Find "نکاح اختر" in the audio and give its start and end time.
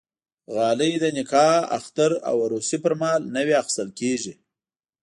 1.17-2.11